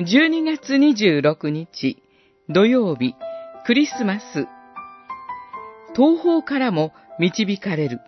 [0.00, 2.02] 12月26日
[2.48, 3.14] 土曜日
[3.64, 4.48] クリスマス。
[5.94, 8.00] 東方からも導かれる。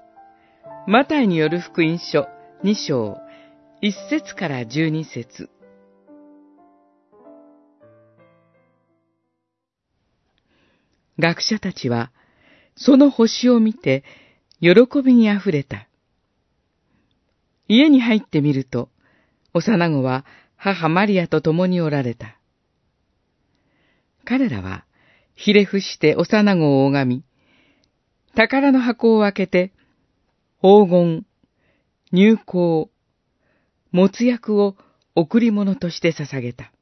[0.89, 2.27] マタイによる福音書
[2.65, 3.19] 2章
[3.85, 5.49] 1節から12節。
[11.21, 12.11] 学者たちは
[12.75, 14.03] その星を見て
[14.61, 14.73] 喜
[15.05, 15.87] びにあふれた。
[17.69, 18.89] 家に入ってみると、
[19.55, 20.25] 幼子は
[20.57, 22.39] 母マリアと共におられた。
[24.25, 24.85] 彼らは、
[25.35, 27.25] ひれ伏して幼子を拝み、
[28.35, 29.73] 宝の箱を開けて、
[30.63, 31.27] 黄金、
[32.11, 32.89] 入香、
[33.93, 34.77] 没薬を
[35.15, 36.73] 贈り物として捧げた。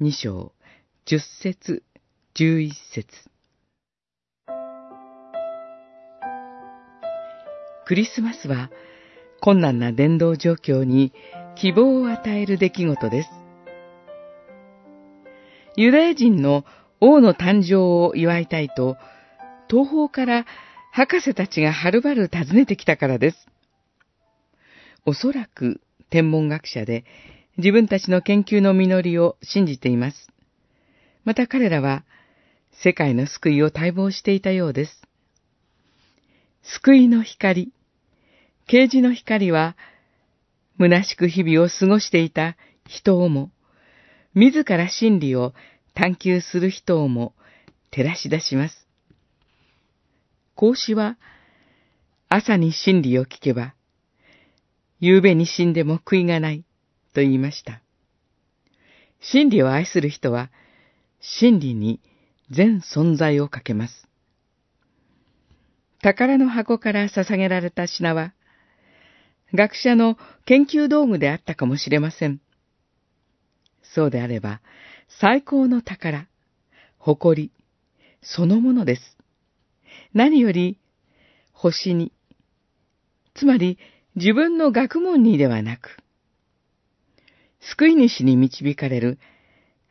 [0.00, 0.52] 二章、
[1.06, 1.82] 十節、
[2.34, 3.06] 十一節。
[7.86, 8.70] クリスマスは
[9.40, 11.12] 困難な伝道状況に
[11.56, 13.30] 希望を与える出来事です。
[15.76, 16.64] ユダヤ人の
[17.00, 18.96] 王の誕生を祝いたいと、
[19.68, 20.46] 東方から
[20.92, 23.48] 博士たちがはるばる訪ねてきたからです。
[25.06, 25.80] おそらく
[26.10, 27.04] 天文学者で
[27.56, 30.28] 自分たちの研究の実りを信じています。
[31.24, 32.04] また彼らは
[32.82, 35.02] 世界の救いを待望していたようです。
[36.62, 37.72] 救いの光、
[38.66, 39.76] 啓示の光は
[40.78, 43.50] 虚しく日々を過ごしていた人をも、
[44.34, 45.54] 自ら真理を
[45.94, 47.34] 探求する人をも
[47.90, 48.88] 照らし出します。
[50.54, 51.16] 孔子は、
[52.28, 53.74] 朝に真理を聞けば、
[54.98, 56.64] 夕べに死んでも悔いがない、
[57.12, 57.80] と言いました。
[59.20, 60.50] 真理を愛する人は、
[61.20, 62.00] 真理に
[62.50, 64.08] 全存在をかけます。
[66.02, 68.34] 宝の箱から捧げられた品は、
[69.54, 72.40] 学者の研究道具であったかもしれません。
[73.82, 74.60] そうであれば、
[75.20, 76.26] 最高の宝、
[76.98, 77.52] 誇り、
[78.20, 79.16] そのものです。
[80.12, 80.78] 何より、
[81.52, 82.12] 星に、
[83.34, 83.78] つまり
[84.16, 85.98] 自分の学問にではなく、
[87.60, 89.18] 救い主に導かれる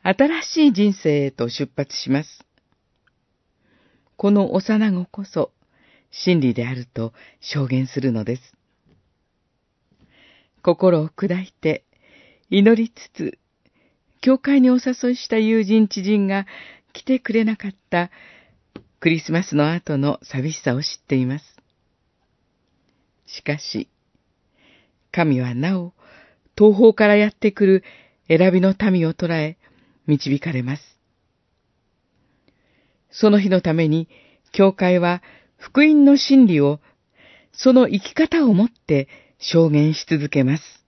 [0.04, 2.46] 新しい人生へと出発します。
[4.18, 5.52] この幼子こそ
[6.12, 8.63] 真理であると証言するのです。
[10.64, 11.86] 心を砕いて
[12.50, 13.38] 祈りつつ、
[14.22, 16.48] 教会にお誘いした友人知人が
[16.94, 18.10] 来てくれなかった
[19.00, 21.58] クリスマスの後の寂しさを知っています。
[23.26, 23.90] しかし、
[25.12, 25.94] 神はなお、
[26.58, 27.84] 東方からやってくる
[28.30, 29.58] 選びの民を捉え、
[30.08, 31.00] 導かれます。
[33.12, 34.08] その日のために、
[34.54, 35.22] 教会は
[35.58, 36.80] 福音の真理を、
[37.52, 39.08] その生き方をもって
[39.46, 40.83] 証言し続けます。